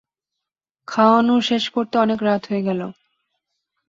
খাওয়ানো 0.87 1.35
শেষ 1.41 1.63
করতে 1.69 1.95
অনেক 1.97 2.19
রাত 2.23 2.41
হয়ে 2.49 2.65
গেল। 2.67 2.81